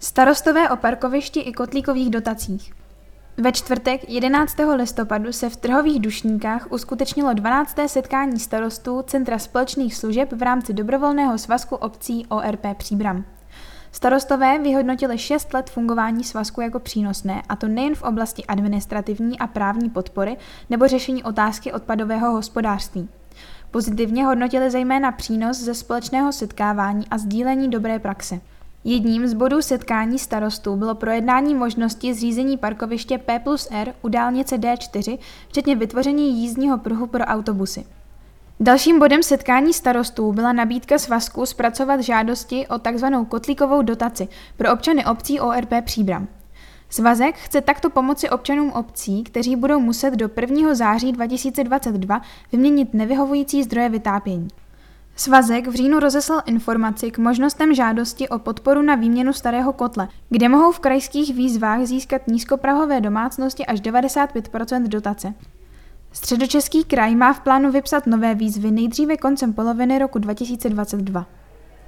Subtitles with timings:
[0.00, 2.72] Starostové o parkovišti i kotlíkových dotacích.
[3.36, 4.56] Ve čtvrtek 11.
[4.74, 7.76] listopadu se v trhových dušníkách uskutečnilo 12.
[7.86, 13.24] setkání starostů Centra společných služeb v rámci dobrovolného svazku obcí ORP Příbram.
[13.92, 19.46] Starostové vyhodnotili 6 let fungování svazku jako přínosné, a to nejen v oblasti administrativní a
[19.46, 20.36] právní podpory
[20.70, 23.08] nebo řešení otázky odpadového hospodářství.
[23.70, 28.40] Pozitivně hodnotili zejména přínos ze společného setkávání a sdílení dobré praxe.
[28.84, 34.58] Jedním z bodů setkání starostů bylo projednání možnosti zřízení parkoviště P plus R u dálnice
[34.58, 35.18] D4,
[35.48, 37.84] včetně vytvoření jízdního pruhu pro autobusy.
[38.60, 43.06] Dalším bodem setkání starostů byla nabídka svazku zpracovat žádosti o tzv.
[43.28, 46.28] kotlíkovou dotaci pro občany obcí ORP Příbram.
[46.90, 50.74] Svazek chce takto pomoci občanům obcí, kteří budou muset do 1.
[50.74, 52.20] září 2022
[52.52, 54.48] vyměnit nevyhovující zdroje vytápění.
[55.18, 60.48] Svazek v říjnu rozeslal informaci k možnostem žádosti o podporu na výměnu starého kotle, kde
[60.48, 65.34] mohou v krajských výzvách získat nízkoprahové domácnosti až 95% dotace.
[66.12, 71.26] Středočeský kraj má v plánu vypsat nové výzvy nejdříve koncem poloviny roku 2022.